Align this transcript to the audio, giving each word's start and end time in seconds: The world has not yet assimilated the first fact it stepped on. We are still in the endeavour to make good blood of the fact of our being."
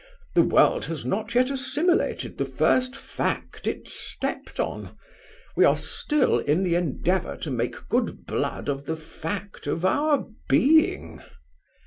The 0.33 0.41
world 0.41 0.85
has 0.85 1.05
not 1.05 1.35
yet 1.35 1.51
assimilated 1.51 2.39
the 2.39 2.45
first 2.45 2.95
fact 2.95 3.67
it 3.67 3.87
stepped 3.87 4.59
on. 4.59 4.97
We 5.55 5.63
are 5.63 5.77
still 5.77 6.39
in 6.39 6.63
the 6.63 6.73
endeavour 6.73 7.37
to 7.37 7.51
make 7.51 7.87
good 7.87 8.25
blood 8.25 8.67
of 8.67 8.87
the 8.87 8.95
fact 8.97 9.67
of 9.67 9.85
our 9.85 10.25
being." 10.49 11.21